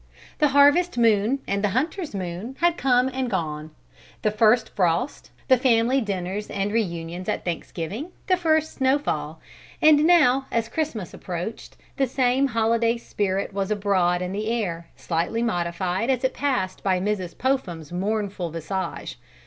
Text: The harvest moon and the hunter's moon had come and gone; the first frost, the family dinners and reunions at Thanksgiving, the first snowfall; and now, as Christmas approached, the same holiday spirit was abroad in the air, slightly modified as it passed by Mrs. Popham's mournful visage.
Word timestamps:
The 0.39 0.47
harvest 0.47 0.97
moon 0.97 1.41
and 1.47 1.63
the 1.63 1.69
hunter's 1.77 2.15
moon 2.15 2.55
had 2.59 2.75
come 2.75 3.07
and 3.07 3.29
gone; 3.29 3.69
the 4.23 4.31
first 4.31 4.75
frost, 4.75 5.29
the 5.47 5.57
family 5.57 6.01
dinners 6.01 6.49
and 6.49 6.71
reunions 6.73 7.29
at 7.29 7.45
Thanksgiving, 7.45 8.11
the 8.25 8.35
first 8.35 8.73
snowfall; 8.73 9.39
and 9.79 10.03
now, 10.05 10.47
as 10.51 10.69
Christmas 10.69 11.13
approached, 11.13 11.77
the 11.97 12.07
same 12.07 12.47
holiday 12.47 12.97
spirit 12.97 13.53
was 13.53 13.69
abroad 13.69 14.23
in 14.23 14.31
the 14.31 14.47
air, 14.49 14.87
slightly 14.95 15.43
modified 15.43 16.09
as 16.09 16.23
it 16.23 16.33
passed 16.33 16.81
by 16.81 16.99
Mrs. 16.99 17.37
Popham's 17.37 17.91
mournful 17.93 18.49
visage. 18.49 19.19